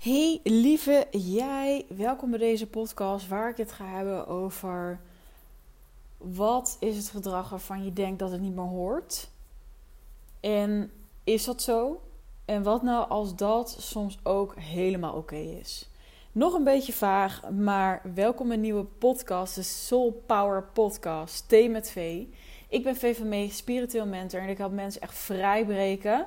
Hey 0.00 0.40
lieve 0.44 1.06
jij, 1.10 1.86
welkom 1.96 2.30
bij 2.30 2.38
deze 2.38 2.66
podcast 2.66 3.28
waar 3.28 3.48
ik 3.50 3.56
het 3.56 3.72
ga 3.72 3.86
hebben 3.86 4.26
over 4.26 5.00
wat 6.16 6.76
is 6.78 6.96
het 6.96 7.08
gedrag 7.08 7.50
waarvan 7.50 7.84
je 7.84 7.92
denkt 7.92 8.18
dat 8.18 8.30
het 8.30 8.40
niet 8.40 8.54
meer 8.54 8.64
hoort. 8.64 9.30
En 10.40 10.90
is 11.24 11.44
dat 11.44 11.62
zo? 11.62 12.00
En 12.44 12.62
wat 12.62 12.82
nou 12.82 13.08
als 13.08 13.36
dat 13.36 13.76
soms 13.78 14.18
ook 14.22 14.54
helemaal 14.58 15.14
oké 15.14 15.36
is? 15.36 15.88
Nog 16.32 16.54
een 16.54 16.64
beetje 16.64 16.92
vaag, 16.92 17.50
maar 17.50 18.02
welkom 18.14 18.46
bij 18.46 18.56
een 18.56 18.62
nieuwe 18.62 18.84
podcast, 18.84 19.54
de 19.54 19.62
Soul 19.62 20.22
Power 20.26 20.62
Podcast, 20.62 21.48
T 21.48 21.68
met 21.68 21.90
V. 21.90 22.24
Ik 22.68 22.82
ben 22.82 22.96
V 22.96 23.16
van 23.16 23.28
Mee, 23.28 23.50
spiritueel 23.50 24.06
mentor 24.06 24.40
en 24.40 24.48
ik 24.48 24.58
help 24.58 24.72
mensen 24.72 25.00
echt 25.00 25.14
vrijbreken 25.14 26.26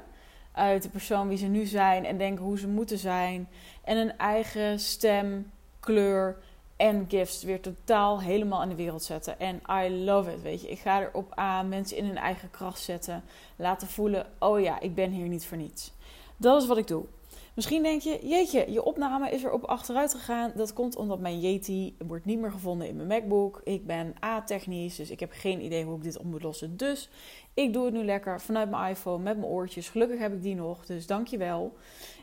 uit 0.54 0.83
de 0.83 0.89
persoon 0.89 1.27
wie 1.27 1.38
ze 1.38 1.45
nu 1.45 1.65
zijn 1.65 2.05
en 2.05 2.17
denken 2.17 2.45
hoe 2.45 2.59
ze 2.59 2.67
moeten 2.67 2.97
zijn. 2.97 3.47
En 3.83 3.97
een 3.97 4.17
eigen 4.17 4.79
stem, 4.79 5.52
kleur 5.80 6.38
en 6.75 7.05
gifts 7.07 7.44
weer 7.44 7.61
totaal 7.61 8.21
helemaal 8.21 8.61
in 8.61 8.70
de 8.70 8.75
wereld 8.75 9.03
zetten. 9.03 9.39
En 9.39 9.61
I 9.85 10.03
love 10.03 10.31
it, 10.31 10.41
weet 10.41 10.61
je. 10.61 10.70
Ik 10.70 10.80
ga 10.80 11.02
erop 11.02 11.31
aan 11.35 11.70
mensen 11.70 11.97
in 11.97 12.05
hun 12.05 12.17
eigen 12.17 12.52
kracht 12.52 12.80
zetten. 12.80 13.23
Laten 13.55 13.88
voelen, 13.88 14.25
oh 14.39 14.59
ja, 14.61 14.80
ik 14.80 14.95
ben 14.95 15.11
hier 15.11 15.27
niet 15.27 15.45
voor 15.45 15.58
niets. 15.58 15.91
Dat 16.38 16.61
is 16.61 16.67
wat 16.67 16.77
ik 16.77 16.88
doe. 16.88 17.05
Misschien 17.53 17.84
denk 17.84 18.02
je, 18.02 18.20
jeetje, 18.21 18.71
je 18.71 18.84
opname 18.84 19.30
is 19.31 19.43
er 19.43 19.52
op 19.52 19.63
achteruit 19.63 20.13
gegaan. 20.13 20.52
Dat 20.55 20.73
komt 20.73 20.95
omdat 20.95 21.20
mijn 21.20 21.39
Yeti 21.39 21.95
wordt 22.05 22.25
niet 22.25 22.39
meer 22.39 22.52
gevonden 22.52 22.88
in 22.88 22.95
mijn 22.95 23.07
MacBook. 23.07 23.61
Ik 23.63 23.85
ben 23.85 24.13
A-technisch, 24.23 24.95
dus 24.95 25.09
ik 25.09 25.20
heb 25.20 25.31
geen 25.31 25.61
idee 25.61 25.84
hoe 25.84 25.95
ik 25.95 26.03
dit 26.03 26.17
op 26.17 26.25
moet 26.25 26.44
lossen. 26.44 26.77
Dus 26.77 27.09
ik 27.53 27.73
doe 27.73 27.85
het 27.85 27.94
nu 27.94 28.03
lekker 28.03 28.41
vanuit 28.41 28.70
mijn 28.70 28.89
iPhone 28.89 29.23
met 29.23 29.38
mijn 29.38 29.52
oortjes. 29.52 29.89
Gelukkig 29.89 30.20
heb 30.20 30.34
ik 30.34 30.41
die 30.41 30.55
nog, 30.55 30.85
dus 30.85 31.08
dankjewel. 31.08 31.73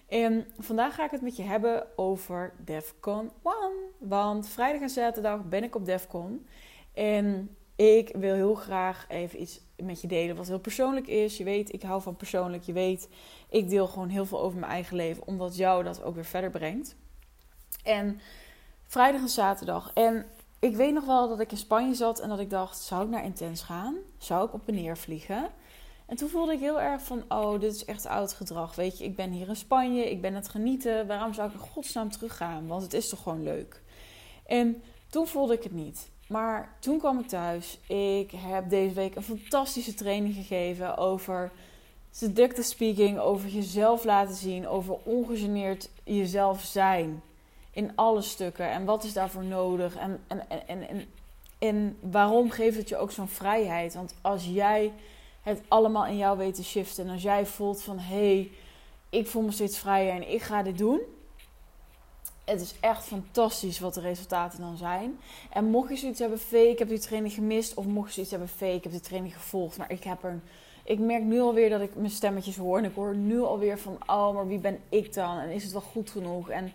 En 0.08 0.46
vandaag 0.58 0.94
ga 0.94 1.04
ik 1.04 1.10
het 1.10 1.22
met 1.22 1.36
je 1.36 1.42
hebben 1.42 1.86
over 1.96 2.54
DEFCON 2.64 3.30
1. 3.44 3.52
Want 3.98 4.48
vrijdag 4.48 4.80
en 4.80 4.90
zaterdag 4.90 5.44
ben 5.44 5.62
ik 5.62 5.74
op 5.74 5.84
DEFCON. 5.84 6.46
En 6.94 7.56
ik 7.80 8.10
wil 8.16 8.34
heel 8.34 8.54
graag 8.54 9.04
even 9.08 9.40
iets 9.40 9.60
met 9.76 10.00
je 10.00 10.06
delen 10.06 10.36
wat 10.36 10.46
heel 10.46 10.58
persoonlijk 10.58 11.06
is. 11.06 11.36
Je 11.36 11.44
weet, 11.44 11.72
ik 11.72 11.82
hou 11.82 12.02
van 12.02 12.16
persoonlijk. 12.16 12.62
Je 12.62 12.72
weet, 12.72 13.08
ik 13.48 13.68
deel 13.68 13.86
gewoon 13.86 14.08
heel 14.08 14.26
veel 14.26 14.40
over 14.40 14.58
mijn 14.58 14.72
eigen 14.72 14.96
leven, 14.96 15.26
omdat 15.26 15.56
jou 15.56 15.84
dat 15.84 16.02
ook 16.02 16.14
weer 16.14 16.24
verder 16.24 16.50
brengt. 16.50 16.96
En 17.84 18.20
vrijdag 18.86 19.20
en 19.20 19.28
zaterdag. 19.28 19.90
En 19.94 20.26
ik 20.58 20.76
weet 20.76 20.92
nog 20.92 21.04
wel 21.04 21.28
dat 21.28 21.40
ik 21.40 21.50
in 21.50 21.56
Spanje 21.56 21.94
zat 21.94 22.20
en 22.20 22.28
dat 22.28 22.38
ik 22.38 22.50
dacht: 22.50 22.78
zou 22.78 23.04
ik 23.04 23.10
naar 23.10 23.24
Intens 23.24 23.62
gaan? 23.62 23.96
Zou 24.18 24.46
ik 24.46 24.52
op 24.52 24.68
en 24.68 24.74
neer 24.74 24.96
vliegen? 24.96 25.50
En 26.06 26.16
toen 26.16 26.28
voelde 26.28 26.52
ik 26.52 26.60
heel 26.60 26.80
erg 26.80 27.02
van: 27.02 27.24
oh, 27.28 27.60
dit 27.60 27.74
is 27.74 27.84
echt 27.84 28.06
oud 28.06 28.32
gedrag. 28.32 28.74
Weet 28.74 28.98
je, 28.98 29.04
ik 29.04 29.16
ben 29.16 29.30
hier 29.30 29.48
in 29.48 29.56
Spanje, 29.56 30.10
ik 30.10 30.20
ben 30.20 30.34
het 30.34 30.48
genieten. 30.48 31.06
Waarom 31.06 31.34
zou 31.34 31.48
ik 31.48 31.54
in 31.54 31.60
godsnaam 31.60 32.10
teruggaan? 32.10 32.66
Want 32.66 32.82
het 32.82 32.92
is 32.92 33.08
toch 33.08 33.22
gewoon 33.22 33.42
leuk. 33.42 33.82
En 34.46 34.82
toen 35.08 35.26
voelde 35.26 35.54
ik 35.54 35.62
het 35.62 35.72
niet. 35.72 36.10
Maar 36.30 36.74
toen 36.78 36.98
kwam 36.98 37.18
ik 37.18 37.28
thuis. 37.28 37.78
Ik 37.86 38.30
heb 38.30 38.68
deze 38.68 38.94
week 38.94 39.14
een 39.14 39.22
fantastische 39.22 39.94
training 39.94 40.34
gegeven 40.34 40.96
over 40.96 41.50
seductive 42.10 42.68
speaking, 42.68 43.18
over 43.18 43.48
jezelf 43.48 44.04
laten 44.04 44.34
zien, 44.34 44.68
over 44.68 44.96
ongegeneerd 45.02 45.90
jezelf 46.04 46.62
zijn 46.62 47.22
in 47.70 47.92
alle 47.94 48.22
stukken. 48.22 48.70
En 48.70 48.84
wat 48.84 49.04
is 49.04 49.12
daarvoor 49.12 49.44
nodig? 49.44 49.96
En, 49.96 50.20
en, 50.26 50.48
en, 50.66 50.88
en, 50.88 51.04
en 51.58 51.96
waarom 52.00 52.50
geeft 52.50 52.76
het 52.76 52.88
je 52.88 52.96
ook 52.96 53.10
zo'n 53.10 53.28
vrijheid? 53.28 53.94
Want 53.94 54.14
als 54.20 54.44
jij 54.44 54.92
het 55.42 55.60
allemaal 55.68 56.06
in 56.06 56.16
jou 56.16 56.38
weet 56.38 56.54
te 56.54 56.64
shiften 56.64 57.06
en 57.06 57.12
als 57.12 57.22
jij 57.22 57.46
voelt 57.46 57.82
van 57.82 57.98
hé, 57.98 58.16
hey, 58.16 58.50
ik 59.08 59.26
voel 59.26 59.42
me 59.42 59.50
steeds 59.50 59.78
vrijer 59.78 60.12
en 60.12 60.32
ik 60.32 60.42
ga 60.42 60.62
dit 60.62 60.78
doen 60.78 61.00
het 62.50 62.60
is 62.60 62.74
echt 62.80 63.04
fantastisch 63.04 63.78
wat 63.78 63.94
de 63.94 64.00
resultaten 64.00 64.60
dan 64.60 64.76
zijn. 64.76 65.18
En 65.52 65.64
mocht 65.64 65.88
je 65.88 65.96
zoiets 65.96 66.18
hebben, 66.18 66.38
fake, 66.38 66.68
ik 66.68 66.78
heb 66.78 66.88
die 66.88 66.98
training 66.98 67.34
gemist. 67.34 67.74
Of 67.74 67.84
mocht 67.84 68.06
je 68.06 68.12
zoiets 68.12 68.30
hebben, 68.30 68.48
fake, 68.48 68.74
ik 68.74 68.82
heb 68.82 68.92
die 68.92 69.00
training 69.00 69.34
gevolgd. 69.34 69.78
Maar 69.78 69.90
ik 69.90 70.04
heb 70.04 70.24
er... 70.24 70.40
Ik 70.84 70.98
merk 70.98 71.22
nu 71.22 71.40
alweer 71.40 71.70
dat 71.70 71.80
ik 71.80 71.94
mijn 71.94 72.10
stemmetjes 72.10 72.56
hoor. 72.56 72.78
En 72.78 72.84
ik 72.84 72.94
hoor 72.94 73.14
nu 73.14 73.40
alweer 73.40 73.78
van, 73.78 73.98
oh, 74.06 74.34
maar 74.34 74.46
wie 74.46 74.58
ben 74.58 74.80
ik 74.88 75.14
dan? 75.14 75.38
En 75.38 75.50
is 75.50 75.62
het 75.62 75.72
wel 75.72 75.80
goed 75.80 76.10
genoeg? 76.10 76.48
En, 76.48 76.72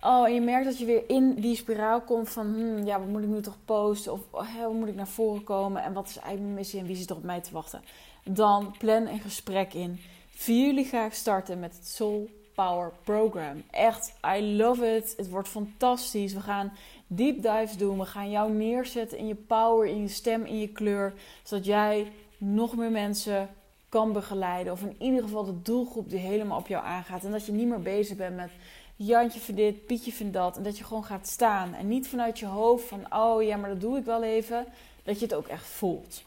oh, 0.00 0.26
en 0.26 0.34
je 0.34 0.40
merkt 0.40 0.64
dat 0.64 0.78
je 0.78 0.84
weer 0.84 1.02
in 1.06 1.34
die 1.34 1.56
spiraal 1.56 2.00
komt 2.00 2.28
van, 2.28 2.46
hmm, 2.46 2.84
ja, 2.84 2.98
wat 2.98 3.08
moet 3.08 3.22
ik 3.22 3.28
nu 3.28 3.40
toch 3.40 3.56
posten? 3.64 4.12
Of 4.12 4.20
oh, 4.30 4.54
hoe 4.64 4.74
moet 4.74 4.88
ik 4.88 4.94
naar 4.94 5.08
voren 5.08 5.44
komen? 5.44 5.82
En 5.82 5.92
wat 5.92 6.08
is 6.08 6.16
eigenlijk 6.16 6.44
mijn 6.44 6.54
missie 6.54 6.80
en 6.80 6.86
wie 6.86 6.96
zit 6.96 7.10
er 7.10 7.16
op 7.16 7.22
mij 7.22 7.40
te 7.40 7.52
wachten? 7.52 7.82
Dan 8.24 8.74
plan 8.78 9.06
een 9.06 9.20
gesprek 9.20 9.74
in. 9.74 10.00
Vier 10.30 10.66
jullie 10.66 10.84
ga 10.84 11.04
ik 11.04 11.12
starten 11.12 11.58
met 11.58 11.76
het 11.76 11.88
Soul 11.88 12.28
Power 12.54 12.92
Program. 13.04 13.62
Echt, 13.70 14.12
I 14.36 14.56
love 14.56 14.96
it. 14.96 15.14
Het 15.16 15.28
wordt 15.28 15.48
fantastisch. 15.48 16.32
We 16.32 16.40
gaan 16.40 16.72
deep 17.06 17.42
dives 17.42 17.76
doen. 17.76 17.98
We 17.98 18.04
gaan 18.04 18.30
jou 18.30 18.52
neerzetten 18.52 19.18
in 19.18 19.26
je 19.26 19.34
power, 19.34 19.86
in 19.86 20.00
je 20.00 20.08
stem, 20.08 20.44
in 20.44 20.58
je 20.58 20.68
kleur. 20.68 21.12
Zodat 21.42 21.64
jij 21.64 22.12
nog 22.38 22.76
meer 22.76 22.90
mensen 22.90 23.48
kan 23.88 24.12
begeleiden. 24.12 24.72
Of 24.72 24.82
in 24.82 24.96
ieder 24.98 25.22
geval 25.22 25.44
de 25.44 25.62
doelgroep 25.62 26.10
die 26.10 26.18
helemaal 26.18 26.58
op 26.58 26.66
jou 26.66 26.84
aangaat. 26.84 27.24
En 27.24 27.30
dat 27.30 27.46
je 27.46 27.52
niet 27.52 27.68
meer 27.68 27.82
bezig 27.82 28.16
bent 28.16 28.36
met 28.36 28.50
Jantje 28.96 29.40
vindt 29.40 29.60
dit, 29.60 29.86
Pietje 29.86 30.12
vindt 30.12 30.32
dat. 30.32 30.56
En 30.56 30.62
dat 30.62 30.78
je 30.78 30.84
gewoon 30.84 31.04
gaat 31.04 31.28
staan. 31.28 31.74
En 31.74 31.88
niet 31.88 32.08
vanuit 32.08 32.38
je 32.38 32.46
hoofd 32.46 32.88
van, 32.88 33.14
oh 33.14 33.42
ja, 33.42 33.56
maar 33.56 33.70
dat 33.70 33.80
doe 33.80 33.98
ik 33.98 34.04
wel 34.04 34.22
even. 34.22 34.66
Dat 35.02 35.18
je 35.18 35.24
het 35.24 35.34
ook 35.34 35.46
echt 35.46 35.66
voelt. 35.66 36.22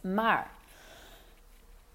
Maar 0.00 0.50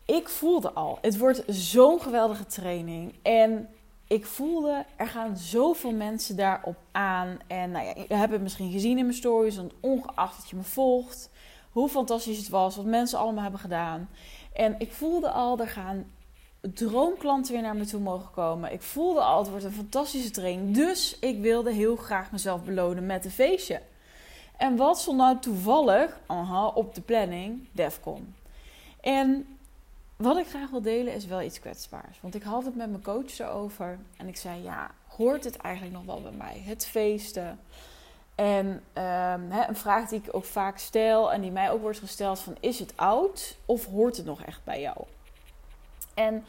ik 0.05 0.29
voelde 0.29 0.71
al, 0.71 0.97
het 1.01 1.17
wordt 1.17 1.43
zo'n 1.47 2.01
geweldige 2.01 2.45
training. 2.45 3.15
En 3.21 3.69
ik 4.07 4.25
voelde, 4.25 4.85
er 4.95 5.07
gaan 5.07 5.37
zoveel 5.37 5.91
mensen 5.91 6.35
daarop 6.35 6.77
aan. 6.91 7.39
En 7.47 7.71
nou 7.71 7.85
ja, 7.85 7.93
je 8.07 8.15
hebt 8.15 8.31
het 8.31 8.41
misschien 8.41 8.71
gezien 8.71 8.97
in 8.97 9.05
mijn 9.05 9.17
stories, 9.17 9.55
want 9.55 9.73
ongeacht 9.79 10.37
dat 10.37 10.49
je 10.49 10.55
me 10.55 10.63
volgt, 10.63 11.29
hoe 11.71 11.89
fantastisch 11.89 12.37
het 12.37 12.49
was, 12.49 12.75
wat 12.75 12.85
mensen 12.85 13.19
allemaal 13.19 13.41
hebben 13.41 13.59
gedaan. 13.59 14.09
En 14.53 14.75
ik 14.77 14.91
voelde 14.91 15.29
al, 15.29 15.59
er 15.59 15.67
gaan 15.67 16.11
droomklanten 16.73 17.53
weer 17.53 17.61
naar 17.61 17.75
me 17.75 17.85
toe 17.85 17.99
mogen 17.99 18.31
komen. 18.31 18.71
Ik 18.71 18.81
voelde 18.81 19.21
al, 19.21 19.39
het 19.39 19.49
wordt 19.49 19.65
een 19.65 19.71
fantastische 19.71 20.31
training. 20.31 20.75
Dus 20.75 21.19
ik 21.19 21.41
wilde 21.41 21.71
heel 21.71 21.95
graag 21.95 22.31
mezelf 22.31 22.63
belonen 22.63 23.05
met 23.05 23.25
een 23.25 23.31
feestje. 23.31 23.81
En 24.57 24.75
wat 24.75 24.99
stond 24.99 25.17
nou 25.17 25.39
toevallig 25.39 26.19
aha, 26.25 26.67
op 26.67 26.95
de 26.95 27.01
planning? 27.01 27.67
Defcon. 27.71 28.35
En 29.01 29.54
wat 30.15 30.37
ik 30.37 30.47
graag 30.47 30.69
wil 30.69 30.81
delen 30.81 31.13
is 31.13 31.25
wel 31.25 31.41
iets 31.41 31.59
kwetsbaars. 31.59 32.21
Want 32.21 32.35
ik 32.35 32.43
had 32.43 32.65
het 32.65 32.75
met 32.75 32.89
mijn 32.89 33.03
coach 33.03 33.39
erover. 33.39 33.99
En 34.17 34.27
ik 34.27 34.37
zei, 34.37 34.63
ja, 34.63 34.91
hoort 35.07 35.43
het 35.43 35.57
eigenlijk 35.57 35.95
nog 35.95 36.05
wel 36.05 36.21
bij 36.21 36.31
mij? 36.31 36.61
Het 36.65 36.85
feesten. 36.85 37.59
En 38.35 38.65
um, 38.67 39.51
een 39.51 39.75
vraag 39.75 40.09
die 40.09 40.21
ik 40.23 40.35
ook 40.35 40.45
vaak 40.45 40.77
stel 40.77 41.33
en 41.33 41.41
die 41.41 41.51
mij 41.51 41.71
ook 41.71 41.81
wordt 41.81 41.99
gesteld 41.99 42.39
van... 42.39 42.55
Is 42.59 42.79
het 42.79 42.93
oud 42.95 43.57
of 43.65 43.85
hoort 43.85 44.17
het 44.17 44.25
nog 44.25 44.41
echt 44.41 44.63
bij 44.63 44.81
jou? 44.81 44.97
En 46.13 46.45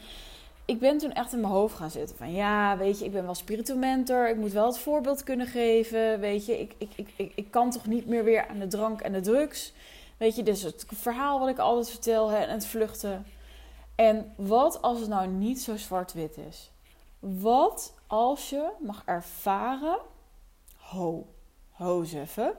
ik 0.65 0.79
ben 0.79 0.97
toen 0.97 1.13
echt 1.13 1.33
in 1.33 1.41
mijn 1.41 1.53
hoofd 1.53 1.75
gaan 1.75 1.91
zitten 1.91 2.17
van... 2.17 2.33
Ja, 2.33 2.77
weet 2.77 2.99
je, 2.99 3.05
ik 3.05 3.11
ben 3.11 3.25
wel 3.25 3.35
spiritueel 3.35 3.79
mentor. 3.79 4.29
Ik 4.29 4.37
moet 4.37 4.51
wel 4.51 4.65
het 4.65 4.79
voorbeeld 4.79 5.23
kunnen 5.23 5.47
geven. 5.47 6.19
Weet 6.19 6.45
je, 6.45 6.59
ik, 6.59 6.73
ik, 6.77 6.91
ik, 6.95 7.09
ik, 7.15 7.31
ik 7.35 7.51
kan 7.51 7.71
toch 7.71 7.85
niet 7.85 8.05
meer 8.05 8.23
weer 8.23 8.47
aan 8.47 8.59
de 8.59 8.67
drank 8.67 9.01
en 9.01 9.11
de 9.11 9.21
drugs. 9.21 9.73
Weet 10.17 10.35
je, 10.35 10.43
dus 10.43 10.61
het 10.61 10.85
verhaal 10.93 11.39
wat 11.39 11.49
ik 11.49 11.57
altijd 11.57 11.89
vertel 11.89 12.29
hè, 12.29 12.37
en 12.37 12.49
het 12.49 12.65
vluchten... 12.65 13.25
En 13.97 14.33
wat 14.35 14.81
als 14.81 14.99
het 14.99 15.09
nou 15.09 15.27
niet 15.27 15.61
zo 15.61 15.77
zwart-wit 15.77 16.37
is? 16.37 16.71
Wat 17.19 17.93
als 18.07 18.49
je 18.49 18.69
mag 18.79 19.01
ervaren. 19.05 19.97
Ho, 20.77 21.27
ho 21.69 22.01
even. 22.01 22.53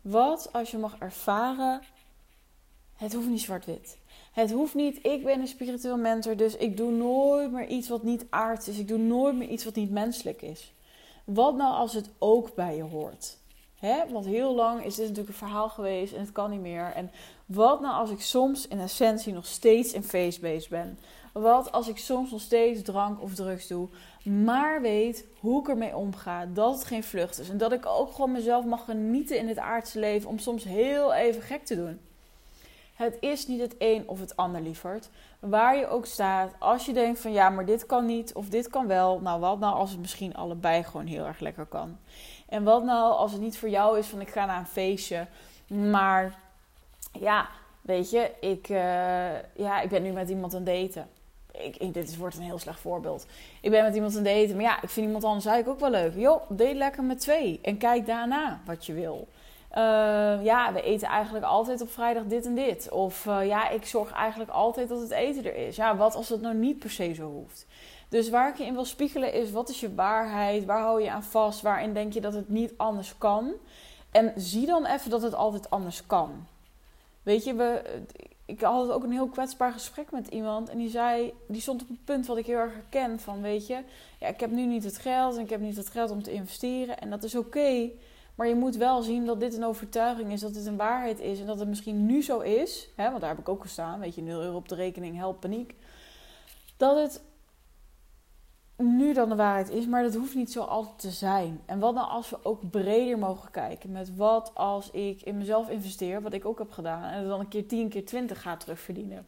Wat 0.00 0.52
als 0.52 0.70
je 0.70 0.78
mag 0.78 0.98
ervaren. 0.98 1.82
Het 2.96 3.12
hoeft 3.12 3.28
niet 3.28 3.40
zwart-wit. 3.40 3.98
Het 4.32 4.50
hoeft 4.52 4.74
niet, 4.74 5.06
ik 5.06 5.24
ben 5.24 5.40
een 5.40 5.48
spiritueel 5.48 5.96
mentor, 5.96 6.36
dus 6.36 6.56
ik 6.56 6.76
doe 6.76 6.90
nooit 6.90 7.52
meer 7.52 7.66
iets 7.66 7.88
wat 7.88 8.02
niet 8.02 8.26
aards 8.30 8.68
is. 8.68 8.78
Ik 8.78 8.88
doe 8.88 8.98
nooit 8.98 9.36
meer 9.36 9.48
iets 9.48 9.64
wat 9.64 9.74
niet 9.74 9.90
menselijk 9.90 10.42
is. 10.42 10.72
Wat 11.24 11.56
nou 11.56 11.74
als 11.74 11.92
het 11.92 12.10
ook 12.18 12.54
bij 12.54 12.76
je 12.76 12.82
hoort? 12.82 13.36
Hè? 13.84 14.12
Want 14.12 14.26
heel 14.26 14.54
lang 14.54 14.84
is 14.84 14.94
dit 14.94 15.08
natuurlijk 15.08 15.28
een 15.28 15.46
verhaal 15.46 15.68
geweest 15.68 16.12
en 16.12 16.20
het 16.20 16.32
kan 16.32 16.50
niet 16.50 16.60
meer. 16.60 16.92
En 16.94 17.10
wat 17.46 17.80
nou 17.80 17.94
als 17.94 18.10
ik 18.10 18.20
soms 18.20 18.68
in 18.68 18.80
essentie 18.80 19.32
nog 19.32 19.46
steeds 19.46 19.92
in 19.92 20.02
face-based 20.02 20.68
ben? 20.68 20.98
Wat 21.32 21.72
als 21.72 21.88
ik 21.88 21.98
soms 21.98 22.30
nog 22.30 22.40
steeds 22.40 22.82
drank 22.82 23.22
of 23.22 23.34
drugs 23.34 23.66
doe, 23.66 23.88
maar 24.24 24.80
weet 24.80 25.26
hoe 25.40 25.60
ik 25.60 25.68
ermee 25.68 25.96
omga, 25.96 26.46
dat 26.46 26.74
het 26.74 26.84
geen 26.84 27.04
vlucht 27.04 27.40
is. 27.40 27.50
En 27.50 27.58
dat 27.58 27.72
ik 27.72 27.86
ook 27.86 28.12
gewoon 28.12 28.32
mezelf 28.32 28.64
mag 28.64 28.84
genieten 28.84 29.38
in 29.38 29.48
het 29.48 29.58
aardse 29.58 29.98
leven 29.98 30.28
om 30.28 30.38
soms 30.38 30.64
heel 30.64 31.14
even 31.14 31.42
gek 31.42 31.64
te 31.64 31.76
doen. 31.76 32.00
Het 32.94 33.16
is 33.20 33.46
niet 33.46 33.60
het 33.60 33.74
een 33.78 34.08
of 34.08 34.20
het 34.20 34.36
ander, 34.36 34.60
lieverd. 34.60 35.10
Waar 35.38 35.76
je 35.76 35.86
ook 35.86 36.06
staat, 36.06 36.52
als 36.58 36.86
je 36.86 36.92
denkt 36.92 37.20
van 37.20 37.32
ja, 37.32 37.50
maar 37.50 37.66
dit 37.66 37.86
kan 37.86 38.06
niet 38.06 38.34
of 38.34 38.48
dit 38.48 38.68
kan 38.68 38.86
wel. 38.86 39.20
Nou, 39.20 39.40
wat 39.40 39.58
nou 39.58 39.74
als 39.74 39.90
het 39.90 40.00
misschien 40.00 40.34
allebei 40.34 40.82
gewoon 40.82 41.06
heel 41.06 41.24
erg 41.24 41.40
lekker 41.40 41.66
kan? 41.66 41.98
En 42.48 42.64
wat 42.64 42.84
nou 42.84 43.12
als 43.12 43.32
het 43.32 43.40
niet 43.40 43.58
voor 43.58 43.68
jou 43.68 43.98
is 43.98 44.06
van 44.06 44.20
ik 44.20 44.28
ga 44.28 44.46
naar 44.46 44.58
een 44.58 44.66
feestje, 44.66 45.26
maar 45.66 46.38
ja, 47.12 47.48
weet 47.80 48.10
je, 48.10 48.30
ik, 48.40 48.68
uh, 48.68 48.78
ja, 49.56 49.80
ik 49.80 49.88
ben 49.88 50.02
nu 50.02 50.10
met 50.10 50.28
iemand 50.28 50.54
aan 50.54 50.66
het 50.66 50.94
daten. 50.94 51.08
ik, 51.52 51.94
dit 51.94 52.16
wordt 52.16 52.36
een 52.36 52.42
heel 52.42 52.58
slecht 52.58 52.80
voorbeeld. 52.80 53.26
Ik 53.60 53.70
ben 53.70 53.82
met 53.82 53.94
iemand 53.94 54.16
aan 54.16 54.24
het 54.24 54.32
eten, 54.32 54.56
maar 54.56 54.64
ja, 54.64 54.82
ik 54.82 54.88
vind 54.88 55.06
iemand 55.06 55.24
anders 55.24 55.46
eigenlijk 55.46 55.82
ook 55.82 55.90
wel 55.90 56.00
leuk. 56.00 56.14
Joh, 56.16 56.50
date 56.50 56.74
lekker 56.74 57.02
met 57.02 57.20
twee 57.20 57.58
en 57.62 57.78
kijk 57.78 58.06
daarna 58.06 58.60
wat 58.64 58.86
je 58.86 58.92
wil. 58.92 59.28
Uh, 59.76 60.44
ja, 60.44 60.72
we 60.72 60.82
eten 60.82 61.08
eigenlijk 61.08 61.44
altijd 61.44 61.80
op 61.80 61.90
vrijdag 61.90 62.24
dit 62.24 62.46
en 62.46 62.54
dit. 62.54 62.88
Of 62.90 63.24
uh, 63.24 63.46
ja, 63.46 63.68
ik 63.68 63.86
zorg 63.86 64.12
eigenlijk 64.12 64.50
altijd 64.50 64.88
dat 64.88 65.00
het 65.00 65.10
eten 65.10 65.44
er 65.44 65.56
is. 65.56 65.76
Ja, 65.76 65.96
wat 65.96 66.14
als 66.14 66.28
dat 66.28 66.40
nou 66.40 66.54
niet 66.54 66.78
per 66.78 66.90
se 66.90 67.14
zo 67.14 67.30
hoeft? 67.30 67.66
Dus 68.14 68.30
waar 68.30 68.48
ik 68.48 68.56
je 68.56 68.64
in 68.64 68.74
wil 68.74 68.84
spiegelen 68.84 69.32
is, 69.32 69.50
wat 69.50 69.68
is 69.68 69.80
je 69.80 69.94
waarheid? 69.94 70.64
Waar 70.64 70.80
hou 70.80 71.02
je 71.02 71.10
aan 71.10 71.22
vast? 71.22 71.62
Waarin 71.62 71.94
denk 71.94 72.12
je 72.12 72.20
dat 72.20 72.34
het 72.34 72.48
niet 72.48 72.72
anders 72.76 73.18
kan? 73.18 73.52
En 74.10 74.32
zie 74.36 74.66
dan 74.66 74.86
even 74.86 75.10
dat 75.10 75.22
het 75.22 75.34
altijd 75.34 75.70
anders 75.70 76.06
kan. 76.06 76.46
Weet 77.22 77.44
je, 77.44 77.54
we, 77.54 77.82
ik 78.44 78.60
had 78.60 78.90
ook 78.90 79.02
een 79.02 79.12
heel 79.12 79.28
kwetsbaar 79.28 79.72
gesprek 79.72 80.10
met 80.10 80.28
iemand. 80.28 80.68
En 80.68 80.78
die 80.78 80.88
zei, 80.88 81.32
die 81.48 81.60
stond 81.60 81.82
op 81.82 81.88
een 81.88 82.00
punt 82.04 82.26
wat 82.26 82.36
ik 82.36 82.46
heel 82.46 82.58
erg 82.58 82.72
herken. 82.72 83.20
Van 83.20 83.40
weet 83.40 83.66
je, 83.66 83.82
ja, 84.20 84.26
ik 84.26 84.40
heb 84.40 84.50
nu 84.50 84.66
niet 84.66 84.84
het 84.84 84.98
geld 84.98 85.36
en 85.36 85.42
ik 85.42 85.50
heb 85.50 85.60
niet 85.60 85.76
het 85.76 85.88
geld 85.88 86.10
om 86.10 86.22
te 86.22 86.32
investeren. 86.32 86.98
En 86.98 87.10
dat 87.10 87.22
is 87.22 87.34
oké. 87.34 87.90
maar 88.34 88.48
je 88.48 88.54
moet 88.54 88.76
wel 88.76 89.02
zien 89.02 89.26
dat 89.26 89.40
dit 89.40 89.54
een 89.56 89.64
overtuiging 89.64 90.32
is, 90.32 90.40
dat 90.40 90.54
dit 90.54 90.66
een 90.66 90.76
waarheid 90.76 91.20
is. 91.20 91.40
En 91.40 91.46
dat 91.46 91.58
het 91.58 91.68
misschien 91.68 92.06
nu 92.06 92.22
zo 92.22 92.40
is. 92.40 92.88
Hè, 92.96 93.08
want 93.08 93.20
daar 93.20 93.30
heb 93.30 93.38
ik 93.38 93.48
ook 93.48 93.62
gestaan. 93.62 94.00
Weet 94.00 94.14
je, 94.14 94.22
0 94.22 94.40
euro 94.40 94.56
op 94.56 94.68
de 94.68 94.74
rekening, 94.74 95.16
help 95.16 95.40
paniek. 95.40 95.74
Dat 96.76 96.96
het 96.96 97.20
nu 98.76 99.12
dan 99.12 99.28
de 99.28 99.34
waarheid 99.34 99.70
is, 99.70 99.86
maar 99.86 100.02
dat 100.02 100.14
hoeft 100.14 100.34
niet 100.34 100.52
zo 100.52 100.60
altijd 100.60 100.98
te 100.98 101.10
zijn. 101.10 101.60
En 101.66 101.78
wat 101.78 101.94
dan 101.94 102.08
als 102.08 102.30
we 102.30 102.38
ook 102.42 102.70
breder 102.70 103.18
mogen 103.18 103.50
kijken 103.50 103.92
met 103.92 104.16
wat 104.16 104.50
als 104.54 104.90
ik 104.90 105.22
in 105.22 105.38
mezelf 105.38 105.68
investeer, 105.68 106.22
wat 106.22 106.32
ik 106.32 106.44
ook 106.44 106.58
heb 106.58 106.70
gedaan, 106.70 107.02
en 107.02 107.28
dan 107.28 107.40
een 107.40 107.48
keer 107.48 107.68
10 107.68 107.88
keer 107.88 108.04
20 108.04 108.42
ga 108.42 108.56
terugverdienen. 108.56 109.26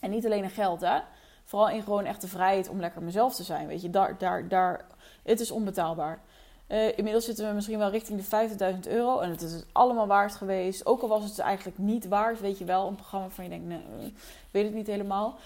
En 0.00 0.10
niet 0.10 0.26
alleen 0.26 0.42
in 0.42 0.50
geld, 0.50 0.80
hè. 0.80 1.00
Vooral 1.44 1.70
in 1.70 1.82
gewoon 1.82 2.04
echte 2.04 2.28
vrijheid 2.28 2.68
om 2.68 2.80
lekker 2.80 3.02
mezelf 3.02 3.34
te 3.34 3.42
zijn. 3.42 3.66
Weet 3.66 3.82
je, 3.82 3.90
daar, 3.90 4.18
daar, 4.18 4.48
daar, 4.48 4.86
het 5.22 5.40
is 5.40 5.50
onbetaalbaar. 5.50 6.20
Uh, 6.68 6.98
inmiddels 6.98 7.24
zitten 7.24 7.48
we 7.48 7.54
misschien 7.54 7.78
wel 7.78 7.90
richting 7.90 8.20
de 8.20 8.74
50.000 8.74 8.92
euro. 8.92 9.18
En 9.18 9.30
het 9.30 9.42
is 9.42 9.64
allemaal 9.72 10.06
waard 10.06 10.34
geweest. 10.34 10.86
Ook 10.86 11.02
al 11.02 11.08
was 11.08 11.24
het 11.24 11.38
eigenlijk 11.38 11.78
niet 11.78 12.08
waard, 12.08 12.40
weet 12.40 12.58
je 12.58 12.64
wel. 12.64 12.88
Een 12.88 12.94
programma 12.94 13.28
van 13.28 13.44
je 13.44 13.50
denkt, 13.50 13.66
nee, 13.66 14.12
weet 14.50 14.64
het 14.64 14.74
niet 14.74 14.86
helemaal 14.86 15.38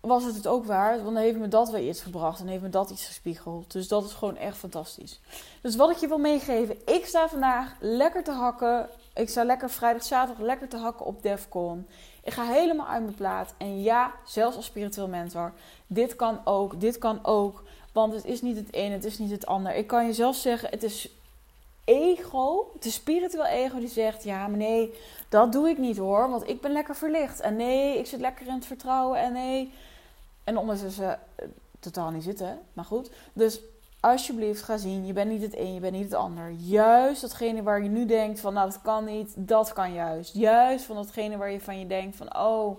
was 0.00 0.24
het 0.24 0.34
het 0.34 0.46
ook 0.46 0.64
waard. 0.64 1.02
Want 1.02 1.14
dan 1.14 1.22
heeft 1.22 1.38
me 1.38 1.48
dat 1.48 1.70
weer 1.70 1.88
iets 1.88 2.00
gebracht. 2.00 2.40
En 2.40 2.46
heeft 2.46 2.62
me 2.62 2.68
dat 2.68 2.90
iets 2.90 3.06
gespiegeld. 3.06 3.72
Dus 3.72 3.88
dat 3.88 4.04
is 4.04 4.12
gewoon 4.12 4.36
echt 4.36 4.56
fantastisch. 4.56 5.20
Dus 5.60 5.76
wat 5.76 5.90
ik 5.90 5.96
je 5.96 6.08
wil 6.08 6.18
meegeven. 6.18 6.76
Ik 6.86 7.06
sta 7.06 7.28
vandaag 7.28 7.74
lekker 7.80 8.24
te 8.24 8.32
hakken. 8.32 8.88
Ik 9.14 9.28
sta 9.28 9.44
lekker 9.44 9.70
vrijdag, 9.70 10.02
zaterdag 10.02 10.44
lekker 10.44 10.68
te 10.68 10.76
hakken 10.76 11.06
op 11.06 11.22
Defcon. 11.22 11.86
Ik 12.22 12.32
ga 12.32 12.44
helemaal 12.44 12.86
uit 12.86 13.02
mijn 13.02 13.14
plaat. 13.14 13.54
En 13.58 13.82
ja, 13.82 14.14
zelfs 14.24 14.56
als 14.56 14.64
spiritueel 14.64 15.08
mentor. 15.08 15.52
Dit 15.86 16.16
kan 16.16 16.40
ook. 16.44 16.80
Dit 16.80 16.98
kan 16.98 17.18
ook. 17.22 17.62
Want 17.92 18.12
het 18.12 18.24
is 18.24 18.42
niet 18.42 18.56
het 18.56 18.68
een, 18.70 18.92
het 18.92 19.04
is 19.04 19.18
niet 19.18 19.30
het 19.30 19.46
ander. 19.46 19.74
Ik 19.74 19.86
kan 19.86 20.06
je 20.06 20.12
zelf 20.12 20.36
zeggen, 20.36 20.70
het 20.70 20.82
is 20.82 21.08
ego, 21.88 22.72
is 22.80 22.94
spiritueel 22.94 23.44
ego 23.44 23.78
die 23.78 23.88
zegt: 23.88 24.24
Ja, 24.24 24.46
maar 24.46 24.58
nee, 24.58 24.94
dat 25.28 25.52
doe 25.52 25.68
ik 25.68 25.78
niet 25.78 25.96
hoor, 25.96 26.30
want 26.30 26.48
ik 26.48 26.60
ben 26.60 26.72
lekker 26.72 26.96
verlicht. 26.96 27.40
En 27.40 27.56
nee, 27.56 27.98
ik 27.98 28.06
zit 28.06 28.20
lekker 28.20 28.46
in 28.46 28.54
het 28.54 28.66
vertrouwen. 28.66 29.18
En 29.18 29.32
nee, 29.32 29.72
en 30.44 30.56
ondertussen 30.56 31.20
uh, 31.42 31.48
totaal 31.80 32.10
niet 32.10 32.22
zitten. 32.22 32.58
Maar 32.72 32.84
goed. 32.84 33.10
Dus 33.32 33.60
alsjeblieft 34.00 34.62
ga 34.62 34.76
zien. 34.76 35.06
Je 35.06 35.12
bent 35.12 35.30
niet 35.30 35.42
het 35.42 35.56
een, 35.56 35.74
je 35.74 35.80
bent 35.80 35.92
niet 35.92 36.04
het 36.04 36.14
ander. 36.14 36.50
Juist 36.50 37.20
datgene 37.20 37.62
waar 37.62 37.82
je 37.82 37.88
nu 37.88 38.06
denkt 38.06 38.40
van 38.40 38.54
nou 38.54 38.70
dat 38.70 38.82
kan 38.82 39.04
niet. 39.04 39.32
Dat 39.36 39.72
kan 39.72 39.92
juist. 39.92 40.34
Juist 40.34 40.84
van 40.84 40.96
datgene 40.96 41.36
waar 41.36 41.50
je 41.50 41.60
van 41.60 41.78
je 41.78 41.86
denkt 41.86 42.16
van 42.16 42.36
oh 42.36 42.76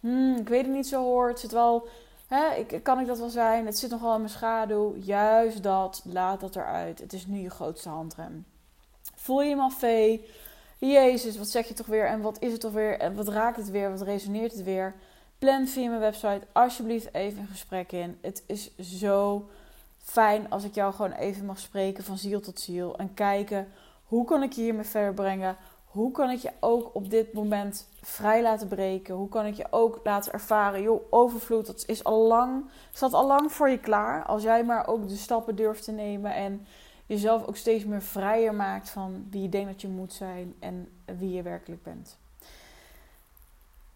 hmm, 0.00 0.36
ik 0.36 0.48
weet 0.48 0.64
het 0.64 0.74
niet 0.74 0.86
zo 0.86 1.02
hoor. 1.02 1.28
Het 1.28 1.40
zit 1.40 1.52
wel... 1.52 1.88
Hè, 2.32 2.54
ik, 2.54 2.82
kan 2.82 3.00
ik 3.00 3.06
dat 3.06 3.18
wel 3.18 3.28
zijn? 3.28 3.66
Het 3.66 3.78
zit 3.78 3.90
nog 3.90 4.00
wel 4.00 4.14
in 4.14 4.20
mijn 4.20 4.32
schaduw. 4.32 4.96
Juist 4.96 5.62
dat. 5.62 6.02
Laat 6.04 6.40
dat 6.40 6.56
eruit. 6.56 6.98
Het 6.98 7.12
is 7.12 7.26
nu 7.26 7.38
je 7.38 7.50
grootste 7.50 7.88
handrem. 7.88 8.44
Voel 9.14 9.42
je 9.42 9.48
hem 9.50 9.60
al 9.60 9.70
vee? 9.70 10.28
Jezus, 10.78 11.36
wat 11.36 11.48
zeg 11.48 11.68
je 11.68 11.74
toch 11.74 11.86
weer? 11.86 12.06
En 12.06 12.20
wat 12.20 12.36
is 12.40 12.52
het 12.52 12.60
toch 12.60 12.72
weer? 12.72 12.98
En 12.98 13.14
wat 13.14 13.28
raakt 13.28 13.56
het 13.56 13.70
weer? 13.70 13.90
Wat 13.90 14.02
resoneert 14.02 14.52
het 14.52 14.62
weer? 14.62 14.94
Plan 15.38 15.66
via 15.66 15.88
mijn 15.88 16.00
website 16.00 16.46
alsjeblieft 16.52 17.14
even 17.14 17.40
een 17.40 17.46
gesprek 17.46 17.92
in. 17.92 18.18
Het 18.20 18.42
is 18.46 18.76
zo 18.78 19.48
fijn 19.98 20.50
als 20.50 20.64
ik 20.64 20.74
jou 20.74 20.94
gewoon 20.94 21.12
even 21.12 21.46
mag 21.46 21.58
spreken 21.58 22.04
van 22.04 22.18
ziel 22.18 22.40
tot 22.40 22.60
ziel. 22.60 22.98
En 22.98 23.14
kijken 23.14 23.68
hoe 24.04 24.24
kan 24.24 24.42
ik 24.42 24.52
je 24.52 24.62
hiermee 24.62 24.84
verder 24.84 25.14
brengen. 25.14 25.56
Hoe 25.92 26.10
kan 26.10 26.30
ik 26.30 26.38
je 26.38 26.50
ook 26.60 26.90
op 26.92 27.10
dit 27.10 27.32
moment 27.32 27.86
vrij 28.00 28.42
laten 28.42 28.68
breken? 28.68 29.14
Hoe 29.14 29.28
kan 29.28 29.46
ik 29.46 29.54
je 29.54 29.66
ook 29.70 30.00
laten 30.04 30.32
ervaren? 30.32 30.82
Joh, 30.82 31.02
overvloed, 31.10 31.66
dat 31.66 31.84
is 31.86 32.04
al 32.04 32.26
lang, 32.26 32.64
staat 32.92 33.12
al 33.12 33.26
lang 33.26 33.52
voor 33.52 33.70
je 33.70 33.78
klaar. 33.78 34.24
Als 34.24 34.42
jij 34.42 34.64
maar 34.64 34.86
ook 34.86 35.08
de 35.08 35.16
stappen 35.16 35.56
durft 35.56 35.84
te 35.84 35.92
nemen 35.92 36.34
en 36.34 36.66
jezelf 37.06 37.46
ook 37.46 37.56
steeds 37.56 37.84
meer 37.84 38.02
vrijer 38.02 38.54
maakt 38.54 38.90
van 38.90 39.26
wie 39.30 39.42
je 39.42 39.48
denkt 39.48 39.68
dat 39.68 39.80
je 39.80 39.88
moet 39.88 40.12
zijn 40.12 40.54
en 40.58 40.88
wie 41.18 41.30
je 41.30 41.42
werkelijk 41.42 41.82
bent. 41.82 42.16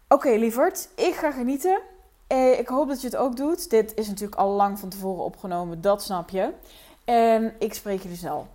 Oké, 0.07 0.29
lieverd, 0.29 0.89
ik 0.95 1.13
ga 1.13 1.31
genieten. 1.31 1.79
Eh, 2.27 2.59
ik 2.59 2.67
hoop 2.67 2.87
dat 2.87 3.01
je 3.01 3.07
het 3.07 3.15
ook 3.15 3.35
doet. 3.35 3.69
Dit 3.69 3.95
is 3.95 4.07
natuurlijk 4.07 4.41
al 4.41 4.49
lang 4.49 4.79
van 4.79 4.89
tevoren 4.89 5.23
opgenomen, 5.23 5.81
dat 5.81 6.03
snap 6.03 6.29
je. 6.29 6.53
En 7.05 7.55
ik 7.59 7.73
spreek 7.73 8.03
dus 8.03 8.25
al. 8.25 8.47